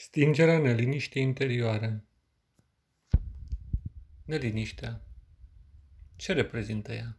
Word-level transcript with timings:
Stingerea 0.00 0.58
neliniștii 0.58 1.22
interioare. 1.22 2.04
Neliniștea. 4.24 5.04
Ce 6.16 6.32
reprezintă 6.32 6.92
ea? 6.92 7.18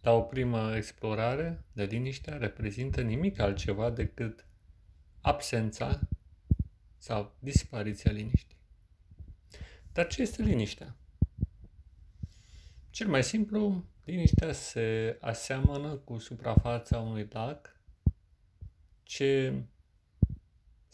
La 0.00 0.12
o 0.12 0.22
primă 0.22 0.76
explorare, 0.76 1.64
neliniștea 1.72 2.36
reprezintă 2.36 3.00
nimic 3.00 3.38
altceva 3.38 3.90
decât 3.90 4.46
absența 5.20 6.00
sau 6.98 7.36
dispariția 7.38 8.10
liniștii. 8.12 8.58
Dar 9.92 10.06
ce 10.06 10.22
este 10.22 10.42
liniștea? 10.42 10.96
Cel 12.90 13.08
mai 13.08 13.24
simplu, 13.24 13.84
liniștea 14.04 14.52
se 14.52 15.18
aseamănă 15.20 15.94
cu 15.96 16.18
suprafața 16.18 16.98
unui 16.98 17.28
lac 17.30 17.80
ce 19.02 19.62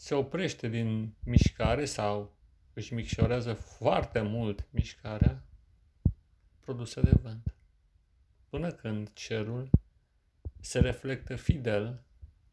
se 0.03 0.15
oprește 0.15 0.67
din 0.67 1.15
mișcare 1.23 1.85
sau 1.85 2.35
își 2.73 2.93
micșorează 2.93 3.53
foarte 3.53 4.21
mult 4.21 4.67
mișcarea 4.69 5.43
produsă 6.59 7.01
de 7.01 7.11
vânt, 7.21 7.55
până 8.49 8.71
când 8.71 9.13
cerul 9.13 9.69
se 10.59 10.79
reflectă 10.79 11.35
fidel 11.35 12.03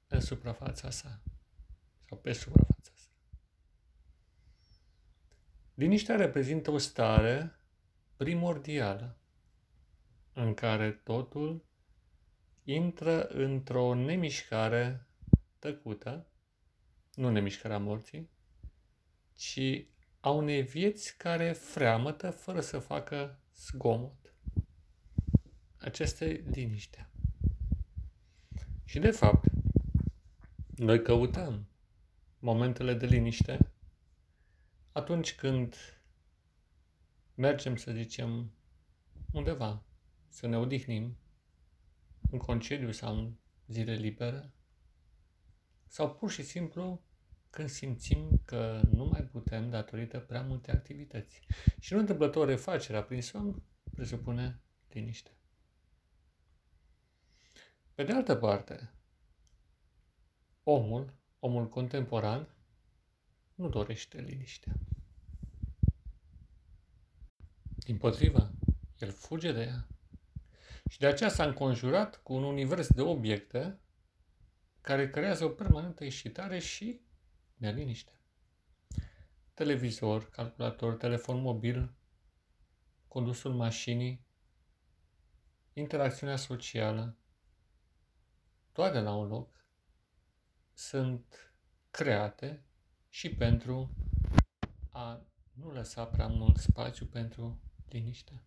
în 0.08 0.20
suprafața 0.20 0.91
sa 0.91 1.20
sau 2.08 2.18
pe 2.18 2.32
suprafața 2.32 2.92
sa. 2.94 3.08
Liniștea 5.74 6.16
reprezintă 6.16 6.70
o 6.70 6.78
stare 6.78 7.55
primordială 8.16 9.16
în 10.32 10.55
care 10.55 10.91
totul 10.91 11.64
intră 12.64 13.27
într-o 13.27 13.94
nemișcare 13.94 15.06
tăcută 15.58 16.30
nu 17.14 17.30
nemișcarea 17.30 17.78
morții, 17.78 18.30
ci 19.34 19.87
a 20.20 20.30
unei 20.30 20.62
vieți 20.62 21.16
care 21.16 21.53
freamătă 21.53 22.30
fără 22.30 22.61
să 22.61 22.78
facă 22.78 23.41
zgomot. 23.55 24.34
Aceasta 25.78 26.25
e 26.25 26.44
liniștea. 26.50 27.11
Și 28.84 28.98
de 28.98 29.11
fapt, 29.11 29.48
noi 30.77 31.03
căutăm 31.03 31.69
momentele 32.38 32.94
de 32.94 33.06
liniște 33.06 33.70
atunci 34.92 35.34
când 35.34 35.77
mergem, 37.34 37.77
să 37.77 37.92
zicem, 37.92 38.53
undeva, 39.33 39.83
să 40.28 40.47
ne 40.47 40.56
odihnim, 40.56 41.16
în 42.31 42.38
concediu 42.38 42.92
sau 42.92 43.19
în 43.19 43.33
zile 43.66 43.94
libere, 43.94 44.53
sau 45.91 46.14
pur 46.14 46.30
și 46.30 46.42
simplu 46.42 47.02
când 47.50 47.69
simțim 47.69 48.41
că 48.44 48.80
nu 48.92 49.05
mai 49.05 49.22
putem 49.22 49.70
datorită 49.70 50.19
prea 50.19 50.42
multe 50.42 50.70
activități. 50.70 51.41
Și 51.80 51.92
nu 51.92 51.98
întâmplător 51.98 52.47
refacerea 52.47 53.02
prin 53.02 53.22
somn 53.22 53.62
presupune 53.94 54.60
liniște. 54.88 55.30
Pe 57.94 58.05
de 58.05 58.12
altă 58.12 58.36
parte, 58.36 58.92
omul, 60.62 61.14
omul 61.38 61.69
contemporan, 61.69 62.54
nu 63.54 63.69
dorește 63.69 64.20
liniștea. 64.20 64.72
Din 67.77 67.97
potriva, 67.98 68.50
el 68.98 69.10
fuge 69.10 69.52
de 69.52 69.62
ea. 69.62 69.86
Și 70.91 70.98
de 70.98 71.06
aceea 71.06 71.30
s-a 71.30 71.44
înconjurat 71.44 72.22
cu 72.22 72.32
un 72.32 72.42
univers 72.42 72.88
de 72.88 73.00
obiecte 73.00 73.80
care 74.81 75.11
creează 75.11 75.45
o 75.45 75.48
permanentă 75.48 76.05
excitare 76.05 76.59
și 76.59 77.00
neliniște. 77.56 78.12
Televizor, 79.55 80.31
calculator, 80.31 80.95
telefon 80.95 81.41
mobil, 81.41 81.95
condusul 83.09 83.55
mașinii, 83.55 84.27
interacțiunea 85.72 86.37
socială, 86.37 87.16
toate 88.72 89.00
la 89.00 89.15
un 89.15 89.28
loc, 89.28 89.65
sunt 90.72 91.54
create 91.91 92.65
și 93.09 93.34
pentru 93.34 93.94
a 94.91 95.27
nu 95.53 95.71
lăsa 95.71 96.06
prea 96.06 96.27
mult 96.27 96.56
spațiu 96.56 97.06
pentru 97.06 97.60
liniște. 97.88 98.43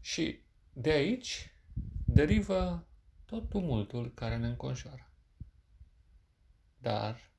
Și 0.00 0.44
de 0.72 0.90
aici 0.90 1.52
derivă 2.04 2.86
tot 3.32 3.48
tumultul 3.48 4.14
care 4.14 4.36
ne 4.36 4.46
înconjoară. 4.46 5.12
Dar 6.78 7.30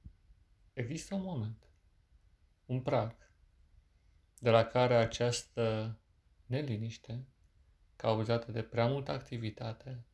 există 0.73 1.15
un 1.15 1.21
moment, 1.21 1.67
un 2.65 2.81
prag, 2.81 3.15
de 4.39 4.49
la 4.49 4.63
care 4.63 4.95
această 4.95 5.97
neliniște, 6.45 7.27
cauzată 7.95 8.51
de 8.51 8.63
prea 8.63 8.87
multă 8.87 9.11
activitate, 9.11 10.05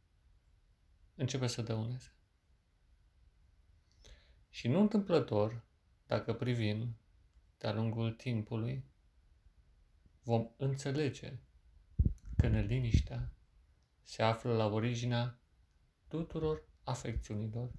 începe 1.16 1.48
să 1.48 1.62
dăuneze. 1.62 2.14
Și 4.50 4.68
nu 4.68 4.80
întâmplător, 4.80 5.66
dacă 6.06 6.34
privim 6.34 6.98
de-a 7.58 7.74
lungul 7.74 8.14
timpului, 8.14 8.86
vom 10.24 10.50
înțelege 10.58 11.40
că 12.38 12.48
neliniștea 12.48 13.34
se 14.02 14.24
află 14.24 14.54
la 14.54 14.66
originea 14.66 15.39
tuturor 16.10 16.64
afecțiunilor 16.84 17.72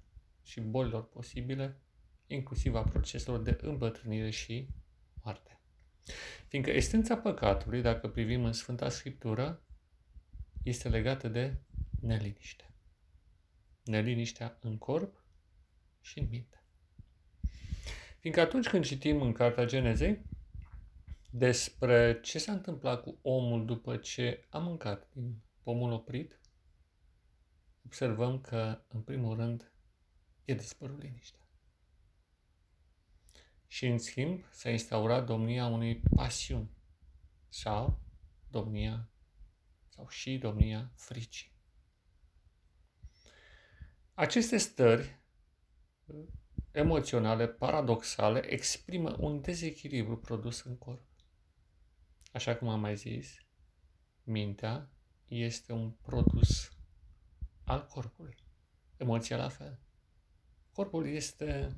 și 0.43 0.59
bolilor 0.59 1.09
posibile, 1.09 1.81
inclusiv 2.27 2.75
a 2.75 2.83
proceselor 2.83 3.41
de 3.41 3.57
îmbătrânire 3.61 4.29
și 4.29 4.67
moarte. 5.23 5.59
Fiindcă 6.47 6.71
esența 6.71 7.17
păcatului, 7.17 7.81
dacă 7.81 8.07
privim 8.07 8.45
în 8.45 8.53
Sfânta 8.53 8.89
Scriptură, 8.89 9.61
este 10.63 10.89
legată 10.89 11.27
de 11.27 11.55
neliniște. 11.99 12.73
Neliniștea 13.83 14.57
în 14.61 14.77
corp 14.77 15.25
și 16.01 16.19
în 16.19 16.27
minte. 16.29 16.63
Fiindcă 18.19 18.41
atunci 18.41 18.67
când 18.67 18.85
citim 18.85 19.21
în 19.21 19.31
Cartea 19.31 19.65
Genezei 19.65 20.21
despre 21.29 22.19
ce 22.21 22.39
s-a 22.39 22.51
întâmplat 22.51 23.03
cu 23.03 23.17
omul 23.21 23.65
după 23.65 23.97
ce 23.97 24.45
a 24.49 24.57
mâncat 24.57 25.07
din 25.13 25.35
pomul 25.63 25.91
oprit, 25.91 26.40
observăm 27.85 28.41
că, 28.41 28.83
în 28.87 29.01
primul 29.01 29.35
rând, 29.35 29.71
e 30.45 30.53
dispărut 30.53 31.01
liniștea. 31.01 31.47
Și, 33.67 33.87
în 33.87 33.97
schimb, 33.97 34.45
s-a 34.51 34.69
instaurat 34.69 35.25
domnia 35.25 35.65
unei 35.65 36.01
pasiuni 36.15 36.71
sau 37.49 38.01
domnia 38.47 39.09
sau 39.89 40.07
și 40.07 40.37
domnia 40.37 40.91
fricii. 40.95 41.51
Aceste 44.13 44.57
stări 44.57 45.19
emoționale, 46.71 47.47
paradoxale, 47.47 48.45
exprimă 48.45 49.15
un 49.19 49.41
dezechilibru 49.41 50.17
produs 50.17 50.63
în 50.63 50.77
corp. 50.77 51.05
Așa 52.31 52.55
cum 52.55 52.67
am 52.67 52.79
mai 52.79 52.95
zis, 52.95 53.45
mintea 54.23 54.91
este 55.27 55.73
un 55.73 55.91
produs 55.91 56.71
al 57.71 57.85
corpului. 57.85 58.35
Emoția 58.97 59.37
la 59.37 59.49
fel. 59.49 59.79
Corpul 60.71 61.07
este 61.07 61.75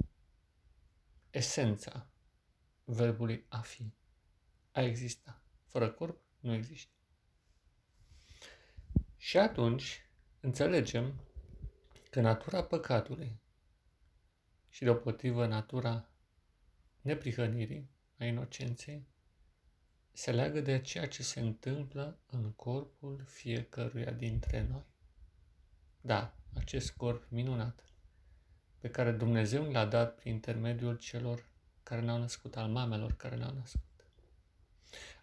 esența 1.30 2.08
verbului 2.84 3.46
a 3.48 3.60
fi, 3.60 3.94
a 4.72 4.82
exista. 4.82 5.42
Fără 5.66 5.92
corp 5.92 6.22
nu 6.40 6.54
există. 6.54 6.94
Și 9.18 9.38
atunci 9.38 10.10
înțelegem 10.40 11.22
că 12.10 12.22
natura 12.22 12.64
păcatului 12.64 13.40
și 14.70 14.84
deopotrivă 14.84 15.46
natura 15.46 16.10
neprihănirii, 17.02 17.90
a 18.18 18.26
inocenței, 18.26 19.08
se 20.12 20.32
leagă 20.32 20.62
de 20.62 20.82
ceea 20.82 21.08
ce 21.08 21.24
se 21.24 21.40
întâmplă 21.40 22.20
în 22.26 22.52
corpul 22.52 23.24
fiecăruia 23.26 24.12
dintre 24.12 24.68
noi. 24.68 24.93
Da, 26.06 26.36
acest 26.54 26.92
corp 26.92 27.30
minunat 27.30 27.84
pe 28.78 28.90
care 28.90 29.12
Dumnezeu 29.12 29.72
l-a 29.72 29.86
dat 29.86 30.16
prin 30.16 30.34
intermediul 30.34 30.98
celor 30.98 31.50
care 31.84 32.02
ne-au 32.02 32.18
născut, 32.18 32.58
al 32.58 32.70
mamelor 32.70 33.16
care 33.16 33.36
ne-au 33.36 33.54
născut. 33.54 34.06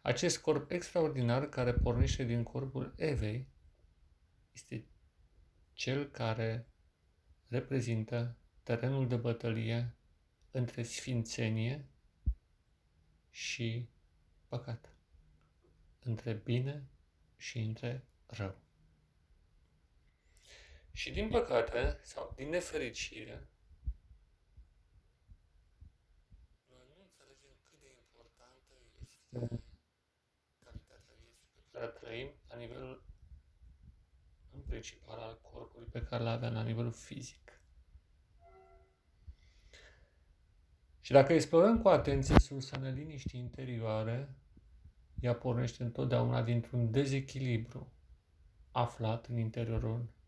Acest 0.02 0.38
corp 0.38 0.70
extraordinar 0.70 1.48
care 1.48 1.72
pornește 1.72 2.24
din 2.24 2.42
corpul 2.42 2.94
Evei 2.96 3.48
este 4.52 4.84
cel 5.72 6.10
care 6.10 6.66
reprezintă 7.48 8.36
terenul 8.62 9.08
de 9.08 9.16
bătălie 9.16 9.94
între 10.50 10.82
sfințenie 10.82 11.88
și 13.30 13.88
păcat, 14.48 14.94
între 15.98 16.32
bine 16.32 16.88
și 17.36 17.58
între 17.58 18.04
rău. 18.26 18.68
Și 21.00 21.10
din 21.10 21.28
păcate, 21.28 21.98
sau 22.02 22.32
din 22.36 22.48
nefericire, 22.48 23.48
noi 26.68 26.84
nu 26.88 26.94
înțelegem 27.02 27.52
cât 27.62 27.80
de 27.80 27.90
importantă 28.02 28.72
este 29.02 29.18
calitatea 30.64 31.14
vieții 31.20 31.52
pe 31.54 31.62
care 31.72 31.86
trăim 31.86 32.30
la 32.48 32.56
nivelul 32.56 33.04
în 34.52 34.60
principal 34.60 35.18
al 35.18 35.40
corpului 35.42 35.88
pe 35.88 36.02
care 36.02 36.22
îl 36.22 36.28
avem 36.28 36.52
la 36.52 36.62
nivelul 36.62 36.92
fizic. 36.92 37.60
Și 41.00 41.12
dacă 41.12 41.32
explorăm 41.32 41.82
cu 41.82 41.88
atenție 41.88 42.38
sursele 42.38 42.90
neliniștii 42.90 43.40
interioare, 43.40 44.34
ea 45.20 45.34
pornește 45.34 45.82
întotdeauna 45.82 46.42
dintr-un 46.42 46.90
dezechilibru 46.90 47.92
aflat 48.70 49.26
în 49.26 49.38
interiorul 49.38 50.18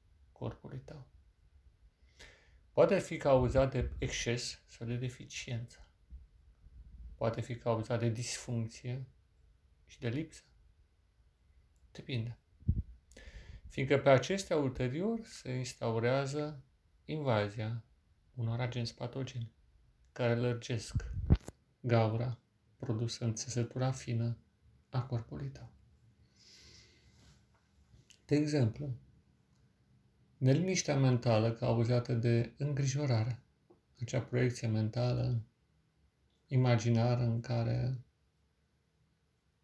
corpului 0.43 0.79
tău. 0.85 1.07
Poate 2.73 2.99
fi 2.99 3.17
cauzat 3.17 3.71
de 3.71 3.91
exces 3.99 4.63
sau 4.67 4.87
de 4.87 4.97
deficiență. 4.97 5.87
Poate 7.15 7.41
fi 7.41 7.57
cauzat 7.57 7.99
de 7.99 8.09
disfuncție 8.09 9.07
și 9.87 9.99
de 9.99 10.09
lipsă. 10.09 10.43
Depinde. 11.93 12.39
Fiindcă 13.69 13.99
pe 13.99 14.09
acestea 14.11 14.57
ulterior 14.57 15.21
se 15.25 15.53
instaurează 15.53 16.65
invazia 17.05 17.85
unor 18.35 18.61
agenți 18.61 18.95
patogeni 18.95 19.53
care 20.13 20.35
lărgesc 20.35 20.95
gaura 21.81 22.39
produsă 22.77 23.25
în 23.25 23.35
țesătura 23.35 23.91
fină 23.91 24.39
a 24.89 25.03
corpului 25.03 25.49
tău. 25.49 25.71
De 28.25 28.37
exemplu, 28.37 28.95
neliniștea 30.43 30.97
mentală 30.97 31.53
cauzată 31.53 32.15
de 32.15 32.53
îngrijorare, 32.57 33.43
acea 34.01 34.21
proiecție 34.21 34.69
mentală, 34.69 35.43
imaginară 36.47 37.23
în 37.23 37.41
care 37.41 38.05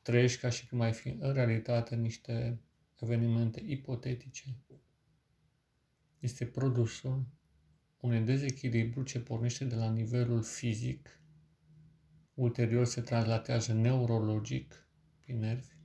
trăiești 0.02 0.40
ca 0.40 0.48
și 0.48 0.68
cum 0.68 0.80
ai 0.80 0.92
fi 0.92 1.08
în 1.08 1.32
realitate 1.32 1.96
niște 1.96 2.60
evenimente 3.00 3.62
ipotetice, 3.66 4.56
este 6.18 6.46
produsul 6.46 7.26
unui 8.00 8.20
dezechilibru 8.20 9.02
ce 9.02 9.20
pornește 9.20 9.64
de 9.64 9.74
la 9.74 9.90
nivelul 9.90 10.42
fizic, 10.42 11.20
ulterior 12.34 12.84
se 12.84 13.00
translatează 13.00 13.72
neurologic 13.72 14.88
prin 15.20 15.38
nervi 15.38 15.76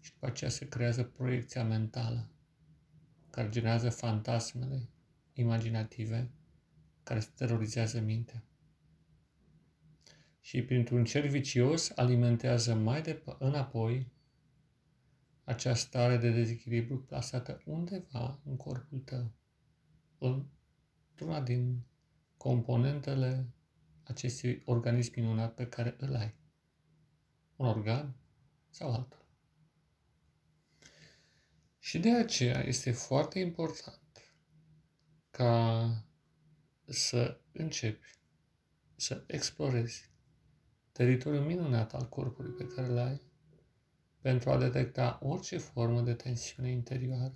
și 0.00 0.12
după 0.12 0.26
aceea 0.26 0.50
se 0.50 0.68
creează 0.68 1.02
proiecția 1.02 1.64
mentală 1.64 2.30
care 3.30 3.48
generează 3.48 3.90
fantasmele 3.90 4.88
imaginative 5.32 6.30
care 7.02 7.20
terorizează 7.34 8.00
mintea. 8.00 8.44
Și 10.40 10.62
printr-un 10.62 11.04
cer 11.04 11.26
vicios 11.26 11.92
alimentează 11.94 12.74
mai 12.74 13.02
de 13.02 13.22
înapoi 13.38 14.06
acea 15.44 15.74
stare 15.74 16.16
de 16.16 16.30
dezechilibru 16.30 16.98
plasată 16.98 17.62
undeva 17.64 18.40
în 18.44 18.56
corpul 18.56 18.98
tău, 18.98 19.32
într-una 20.18 21.40
din 21.40 21.82
componentele 22.36 23.46
acestui 24.02 24.62
organism 24.64 25.12
minunat 25.16 25.54
pe 25.54 25.66
care 25.66 25.96
îl 25.98 26.14
ai. 26.14 26.34
Un 27.56 27.66
organ 27.66 28.14
sau 28.70 28.92
altul. 28.92 29.19
Și 31.82 31.98
de 31.98 32.14
aceea 32.14 32.66
este 32.66 32.92
foarte 32.92 33.38
important 33.38 34.00
ca 35.30 36.04
să 36.84 37.40
începi 37.52 38.18
să 38.96 39.24
explorezi 39.26 40.10
teritoriul 40.92 41.44
minunat 41.44 41.94
al 41.94 42.08
corpului 42.08 42.52
pe 42.52 42.66
care 42.66 42.86
îl 42.86 42.98
ai 42.98 43.20
pentru 44.20 44.50
a 44.50 44.58
detecta 44.58 45.18
orice 45.22 45.58
formă 45.58 46.02
de 46.02 46.14
tensiune 46.14 46.70
interioară, 46.70 47.34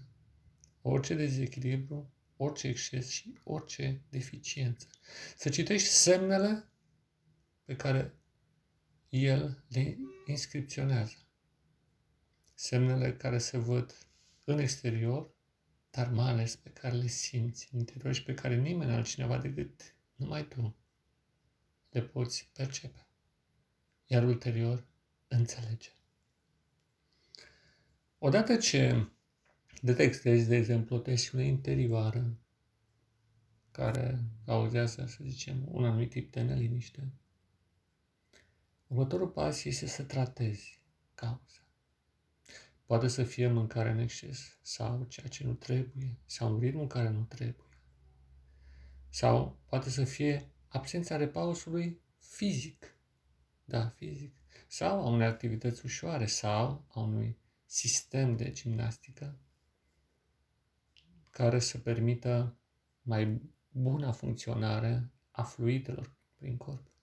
orice 0.83 1.15
dezechilibru, 1.15 2.13
orice 2.37 2.69
exces 2.69 3.09
și 3.09 3.39
orice 3.45 4.03
deficiență. 4.09 4.87
Să 5.37 5.49
citești 5.49 5.89
semnele 5.89 6.69
pe 7.65 7.77
care 7.77 8.15
el 9.09 9.65
le 9.69 9.99
inscripționează. 10.27 11.17
Semnele 12.55 13.17
care 13.17 13.39
se 13.39 13.59
văd 13.59 13.95
în 14.45 14.59
exterior, 14.59 15.31
dar 15.91 16.11
mai 16.11 16.31
ales 16.31 16.57
pe 16.57 16.71
care 16.71 16.95
le 16.95 17.07
simți 17.07 17.69
în 17.73 17.79
interior 17.79 18.15
și 18.15 18.23
pe 18.23 18.35
care 18.35 18.57
nimeni 18.57 18.93
altcineva 18.93 19.39
decât 19.39 19.97
numai 20.15 20.49
tu 20.49 20.77
le 21.91 22.03
poți 22.03 22.51
percepe. 22.53 23.07
Iar 24.07 24.25
ulterior 24.25 24.87
înțelege. 25.29 25.91
Odată 28.19 28.57
ce 28.57 29.09
detectezi, 29.81 30.49
de 30.49 30.57
exemplu, 30.57 30.97
o 30.97 30.99
tensiune 30.99 31.45
interioară 31.45 32.39
care 33.71 34.25
cauzează, 34.45 35.07
să 35.07 35.19
zicem, 35.27 35.69
un 35.71 35.85
anumit 35.85 36.11
tip 36.11 36.33
de 36.33 36.43
neliniște, 36.43 37.13
următorul 38.87 39.29
pas 39.29 39.65
este 39.65 39.87
să 39.87 40.03
tratezi 40.03 40.83
cauza. 41.15 41.64
Poate 42.87 43.09
să 43.09 43.25
fie 43.25 43.47
mâncare 43.47 43.91
în 43.91 43.99
exces 43.99 44.59
sau 44.63 45.05
ceea 45.09 45.27
ce 45.27 45.45
nu 45.45 45.55
trebuie, 45.55 46.19
sau 46.27 46.53
un 46.53 46.61
ritm 46.61 46.87
care 46.87 47.09
nu 47.09 47.23
trebuie. 47.23 47.79
Sau 49.09 49.59
poate 49.65 49.91
să 49.91 50.05
fie 50.05 50.51
absența 50.69 51.17
repausului 51.17 52.01
fizic. 52.19 52.97
Da, 53.65 53.89
fizic. 53.89 54.33
Sau 54.67 55.01
a 55.01 55.09
unei 55.09 55.27
activități 55.27 55.85
ușoare 55.85 56.27
sau 56.27 56.85
a 56.89 57.01
unui 57.01 57.39
sistem 57.67 58.37
de 58.37 58.51
gimnastică 58.51 59.39
care 61.31 61.59
să 61.59 61.79
permită 61.79 62.57
mai 63.03 63.41
bună 63.69 64.11
funcționare 64.11 65.11
a 65.31 65.43
fluidelor 65.43 66.17
prin 66.37 66.57
corp. 66.57 66.94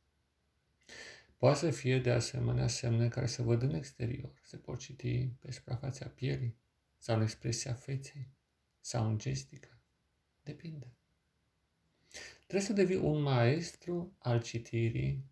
Poate 1.42 1.58
să 1.58 1.72
fie 1.72 2.00
de 2.00 2.12
asemenea 2.12 2.68
semne 2.68 3.08
care 3.08 3.26
se 3.26 3.42
văd 3.42 3.62
în 3.62 3.74
exterior, 3.74 4.42
se 4.44 4.58
pot 4.58 4.80
citi 4.80 5.28
pe 5.28 5.52
suprafața 5.52 6.08
pielii 6.08 6.58
sau 6.98 7.16
în 7.16 7.22
expresia 7.22 7.74
feței 7.74 8.32
sau 8.80 9.08
în 9.08 9.18
gestică. 9.18 9.80
Depinde. 10.44 10.94
Trebuie 12.40 12.62
să 12.62 12.74
devii 12.74 12.96
un 12.96 13.22
maestru 13.22 14.16
al 14.18 14.42
citirii 14.42 15.26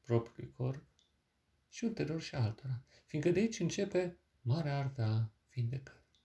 propriului 0.00 0.52
corp 0.52 0.84
și 1.68 1.84
ulterior 1.84 2.20
și 2.20 2.34
altora, 2.34 2.82
fiindcă 3.06 3.30
de 3.30 3.40
aici 3.40 3.60
începe 3.60 4.18
marea 4.40 4.78
artă 4.78 5.02
a 5.02 5.32
vindecării. 5.54 6.22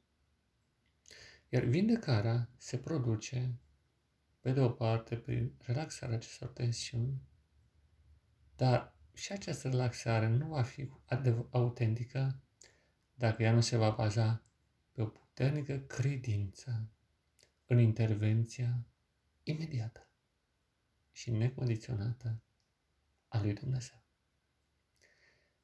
Iar 1.49 1.63
vindecarea 1.63 2.49
se 2.57 2.77
produce, 2.77 3.59
pe 4.39 4.51
de 4.51 4.59
o 4.59 4.69
parte, 4.69 5.15
prin 5.15 5.53
relaxarea 5.57 6.15
acestor 6.15 6.49
tensiuni, 6.49 7.21
dar 8.55 8.95
și 9.17 9.31
această 9.31 9.69
relaxare 9.69 10.27
nu 10.27 10.47
va 10.47 10.63
fi 10.63 10.89
autentică 11.49 12.39
dacă 13.13 13.43
ea 13.43 13.53
nu 13.53 13.61
se 13.61 13.77
va 13.77 13.89
baza 13.89 14.41
pe 14.91 15.01
o 15.01 15.05
puternică 15.05 15.77
credință 15.77 16.89
în 17.65 17.79
intervenția 17.79 18.85
imediată 19.43 20.07
și 21.11 21.31
necondiționată 21.31 22.41
a 23.27 23.41
lui 23.41 23.53
Dumnezeu. 23.53 24.01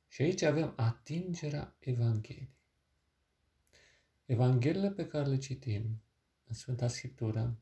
Și 0.08 0.22
aici 0.22 0.42
avem 0.42 0.74
atingerea 0.76 1.76
Evangheliei. 1.80 2.54
Evangheliile 4.26 4.92
pe 4.92 5.08
care 5.08 5.28
le 5.28 5.38
citim 5.38 6.02
în 6.48 6.54
Sfânta 6.54 6.88
Scriptură 6.88 7.58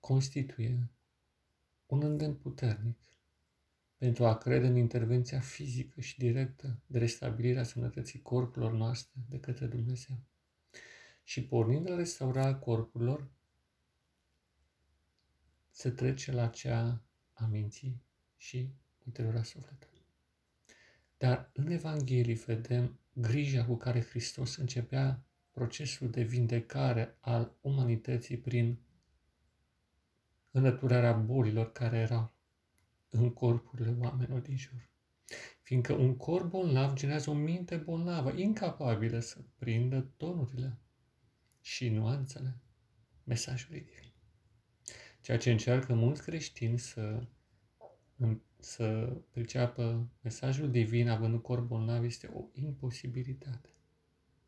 constituie 0.00 0.90
un 1.86 2.02
îndemn 2.02 2.36
puternic 2.36 2.96
pentru 4.02 4.26
a 4.26 4.36
crede 4.36 4.66
în 4.66 4.76
intervenția 4.76 5.40
fizică 5.40 6.00
și 6.00 6.18
directă 6.18 6.78
de 6.86 6.98
restabilirea 6.98 7.62
sănătății 7.62 8.22
corpurilor 8.22 8.72
noastre 8.72 9.20
de 9.28 9.40
către 9.40 9.66
Dumnezeu. 9.66 10.16
Și 11.22 11.44
pornind 11.44 11.88
la 11.88 11.96
restaurarea 11.96 12.58
corpurilor, 12.58 13.30
se 15.70 15.90
trece 15.90 16.32
la 16.32 16.46
cea 16.46 17.02
a 17.32 17.46
minții 17.46 18.02
și 18.36 18.72
ulterior 19.06 19.36
a 19.36 19.42
sufletului. 19.42 20.02
Dar 21.18 21.50
în 21.52 21.70
Evanghelie 21.70 22.34
vedem 22.46 22.98
grija 23.12 23.64
cu 23.64 23.76
care 23.76 24.00
Hristos 24.00 24.56
începea 24.56 25.24
procesul 25.50 26.10
de 26.10 26.22
vindecare 26.22 27.16
al 27.20 27.56
umanității 27.60 28.38
prin 28.38 28.78
înlăturarea 30.50 31.12
bolilor 31.12 31.72
care 31.72 31.98
erau 31.98 32.32
în 33.12 33.32
corpurile 33.32 33.96
oamenilor 33.98 34.40
din 34.40 34.56
jur. 34.56 34.90
Fiindcă 35.62 35.92
un 35.92 36.16
corp 36.16 36.50
bolnav 36.50 36.94
generează 36.94 37.30
o 37.30 37.34
minte 37.34 37.76
bolnavă, 37.76 38.32
incapabilă 38.32 39.18
să 39.18 39.44
prindă 39.56 40.00
tonurile 40.16 40.78
și 41.60 41.88
nuanțele 41.88 42.60
mesajului 43.24 43.80
divin. 43.80 44.12
Ceea 45.20 45.38
ce 45.38 45.50
încearcă 45.50 45.94
mulți 45.94 46.22
creștini 46.22 46.78
să 46.78 47.26
să 48.58 49.16
priceapă 49.30 50.08
mesajul 50.20 50.70
divin 50.70 51.08
având 51.08 51.32
un 51.32 51.40
corp 51.40 51.66
bolnav 51.66 52.04
este 52.04 52.30
o 52.34 52.44
imposibilitate. 52.52 53.68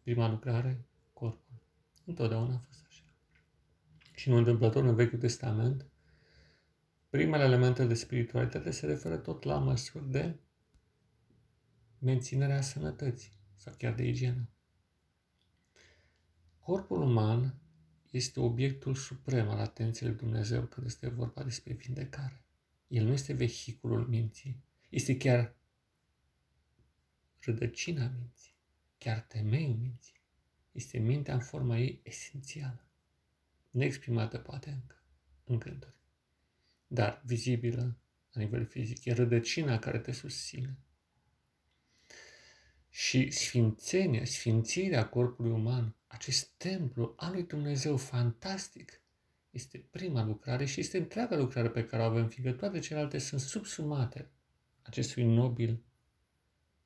Prima 0.02 0.28
lucrare, 0.28 0.84
corpul. 1.12 1.54
Întotdeauna 2.04 2.54
a 2.54 2.58
fost 2.58 2.84
așa. 2.88 3.04
Și 4.14 4.28
nu 4.28 4.36
întâmplător 4.36 4.84
în 4.84 4.94
Vechiul 4.94 5.18
Testament, 5.18 5.86
primele 7.14 7.44
elemente 7.44 7.84
de 7.84 7.94
spiritualitate 7.94 8.70
se 8.70 8.86
referă 8.86 9.16
tot 9.16 9.42
la 9.42 9.58
măsuri 9.58 10.10
de 10.10 10.36
menținerea 11.98 12.60
sănătății 12.60 13.32
sau 13.56 13.74
chiar 13.78 13.94
de 13.94 14.06
igienă. 14.06 14.48
Corpul 16.58 17.02
uman 17.02 17.54
este 18.10 18.40
obiectul 18.40 18.94
suprem 18.94 19.48
al 19.48 19.58
atenției 19.58 20.08
lui 20.08 20.18
Dumnezeu 20.18 20.62
când 20.62 20.86
este 20.86 21.08
vorba 21.08 21.42
despre 21.42 21.72
vindecare. 21.72 22.44
El 22.88 23.04
nu 23.04 23.12
este 23.12 23.32
vehiculul 23.32 24.06
minții, 24.06 24.64
este 24.90 25.16
chiar 25.16 25.56
rădăcina 27.40 28.12
minții, 28.18 28.54
chiar 28.98 29.20
temeiul 29.20 29.76
minții. 29.76 30.20
Este 30.72 30.98
mintea 30.98 31.34
în 31.34 31.40
forma 31.40 31.78
ei 31.78 32.00
esențială, 32.02 32.84
neexprimată 33.70 34.38
poate 34.38 34.70
încă, 34.70 35.02
în 35.44 35.58
gânduri, 35.58 36.03
dar 36.94 37.22
vizibilă 37.24 37.96
la 38.32 38.40
nivel 38.40 38.66
fizic. 38.66 39.04
E 39.04 39.12
rădăcina 39.12 39.78
care 39.78 39.98
te 39.98 40.12
susține. 40.12 40.78
Și 42.88 43.30
sfințenia, 43.30 44.24
sfințirea 44.24 45.08
corpului 45.08 45.50
uman, 45.50 45.96
acest 46.06 46.46
templu 46.56 47.14
al 47.16 47.32
lui 47.32 47.42
Dumnezeu 47.42 47.96
fantastic, 47.96 49.00
este 49.50 49.78
prima 49.78 50.24
lucrare 50.24 50.64
și 50.64 50.80
este 50.80 50.98
întreaga 50.98 51.36
lucrare 51.36 51.70
pe 51.70 51.86
care 51.86 52.02
o 52.02 52.06
avem, 52.06 52.28
fiindcă 52.28 52.56
toate 52.56 52.78
celelalte 52.78 53.18
sunt 53.18 53.40
subsumate 53.40 54.30
acestui 54.82 55.24
nobil 55.24 55.82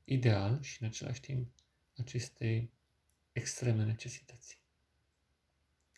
ideal 0.04 0.62
și 0.62 0.82
în 0.82 0.88
același 0.88 1.20
timp 1.20 1.52
acestei 1.96 2.72
extreme 3.32 3.84
necesități. 3.84 4.60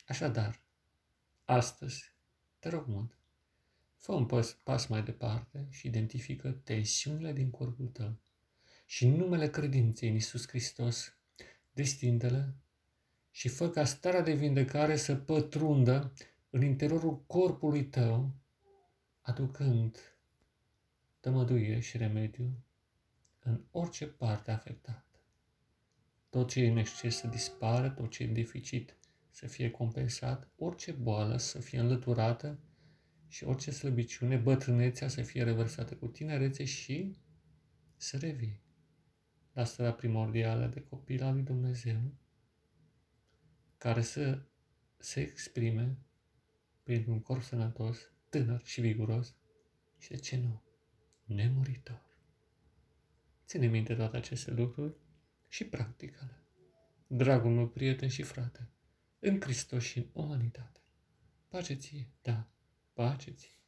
Așadar, 0.06 0.62
astăzi, 1.44 2.12
te 2.58 2.68
rog 2.68 2.86
mult, 2.86 3.19
fă 4.00 4.12
un 4.12 4.26
pas, 4.26 4.52
pas 4.64 4.87
mai 4.87 5.02
departe 5.02 5.66
și 5.71 5.87
identifică 5.87 6.50
tensiunile 6.50 7.33
din 7.33 7.50
corpul 7.50 7.87
tău 7.87 8.19
și 8.87 9.04
în 9.04 9.14
numele 9.14 9.50
credinței 9.50 10.09
în 10.09 10.14
Iisus 10.14 10.49
Hristos, 10.49 11.16
destinde-le 11.73 12.54
și 13.30 13.49
fă 13.49 13.69
ca 13.69 13.85
starea 13.85 14.21
de 14.21 14.35
vindecare 14.35 14.97
să 14.97 15.16
pătrundă 15.16 16.12
în 16.50 16.62
interiorul 16.62 17.25
corpului 17.26 17.85
tău, 17.85 18.35
aducând 19.21 19.99
tămăduire 21.21 21.80
și 21.80 21.97
remediu 21.97 22.64
în 23.38 23.61
orice 23.71 24.07
parte 24.07 24.50
afectată. 24.50 25.21
Tot 26.28 26.49
ce 26.49 26.61
e 26.61 26.71
în 26.71 26.76
exces 26.76 27.16
să 27.16 27.26
dispară, 27.26 27.90
tot 27.90 28.11
ce 28.11 28.23
e 28.23 28.26
în 28.26 28.33
deficit 28.33 28.97
să 29.30 29.47
fie 29.47 29.71
compensat, 29.71 30.49
orice 30.57 30.92
boală 30.92 31.37
să 31.37 31.59
fie 31.59 31.78
înlăturată 31.78 32.59
și 33.30 33.44
orice 33.44 33.70
slăbiciune, 33.70 34.37
bătrânețea 34.37 35.08
să 35.08 35.22
fie 35.22 35.42
reversată 35.42 35.94
cu 35.94 36.06
tinerețe 36.06 36.64
și 36.64 37.16
să 37.96 38.16
revii 38.16 38.62
la 39.52 39.64
starea 39.64 39.92
primordială 39.92 40.66
de 40.66 40.80
copil 40.80 41.22
al 41.22 41.32
lui 41.32 41.42
Dumnezeu, 41.42 42.14
care 43.78 44.02
să 44.02 44.42
se 44.96 45.20
exprime 45.20 45.99
prin 46.82 47.04
un 47.08 47.20
corp 47.20 47.42
sănătos, 47.42 48.12
tânăr 48.28 48.64
și 48.64 48.80
viguros 48.80 49.34
și, 49.99 50.10
de 50.10 50.16
ce 50.16 50.37
nu, 50.37 50.62
nemuritor. 51.25 52.06
Ține 53.46 53.66
minte 53.66 53.94
toate 53.94 54.16
aceste 54.16 54.50
lucruri 54.50 54.96
și 55.49 55.64
practică-le. 55.64 56.37
Dragul 57.06 57.50
meu 57.50 57.68
prieten 57.68 58.08
și 58.08 58.22
frate, 58.22 58.68
în 59.18 59.40
Hristos 59.40 59.82
și 59.82 59.99
în 59.99 60.06
umanitate. 60.12 60.80
Pace 61.49 61.75
ție, 61.75 62.08
da, 62.22 62.50
pace 63.00 63.30
ție. 63.30 63.59